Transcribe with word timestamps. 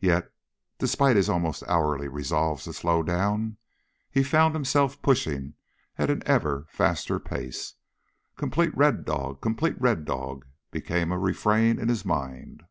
Yet 0.00 0.32
despite 0.78 1.16
his 1.16 1.28
almost 1.28 1.62
hourly 1.68 2.08
resolves 2.08 2.64
to 2.64 2.72
slow 2.72 3.02
down, 3.02 3.58
he 4.10 4.22
found 4.22 4.54
himself 4.54 5.02
pushing 5.02 5.56
at 5.98 6.08
an 6.08 6.22
ever 6.24 6.64
faster 6.70 7.20
pace. 7.20 7.74
Complete 8.38 8.74
Red 8.74 9.04
Dog... 9.04 9.42
complete 9.42 9.78
Red 9.78 10.06
Dog... 10.06 10.46
became 10.70 11.12
a 11.12 11.18
refrain 11.18 11.78
in 11.78 11.88
his 11.90 12.02
mind. 12.02 12.62